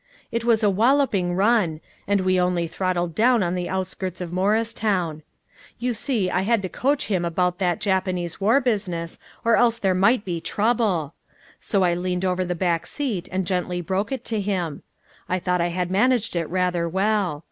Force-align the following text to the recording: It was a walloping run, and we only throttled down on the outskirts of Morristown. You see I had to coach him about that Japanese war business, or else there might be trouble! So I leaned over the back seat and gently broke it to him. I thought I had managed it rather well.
It 0.31 0.43
was 0.43 0.63
a 0.63 0.69
walloping 0.71 1.35
run, 1.35 1.79
and 2.07 2.21
we 2.21 2.39
only 2.39 2.67
throttled 2.67 3.13
down 3.13 3.43
on 3.43 3.53
the 3.53 3.69
outskirts 3.69 4.19
of 4.19 4.33
Morristown. 4.33 5.21
You 5.77 5.93
see 5.93 6.27
I 6.31 6.41
had 6.41 6.63
to 6.63 6.69
coach 6.69 7.05
him 7.05 7.23
about 7.23 7.59
that 7.59 7.79
Japanese 7.79 8.41
war 8.41 8.59
business, 8.61 9.19
or 9.45 9.55
else 9.55 9.77
there 9.77 9.93
might 9.93 10.25
be 10.25 10.41
trouble! 10.41 11.13
So 11.59 11.83
I 11.83 11.93
leaned 11.93 12.25
over 12.25 12.43
the 12.43 12.55
back 12.55 12.87
seat 12.87 13.29
and 13.31 13.45
gently 13.45 13.79
broke 13.79 14.11
it 14.11 14.25
to 14.25 14.41
him. 14.41 14.81
I 15.29 15.37
thought 15.37 15.61
I 15.61 15.67
had 15.67 15.91
managed 15.91 16.35
it 16.35 16.49
rather 16.49 16.89
well. 16.89 17.39